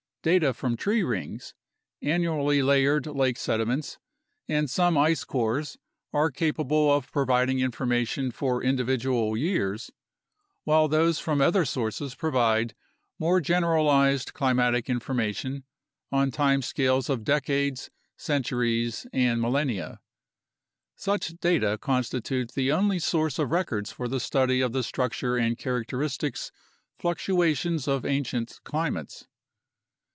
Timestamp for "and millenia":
19.11-20.01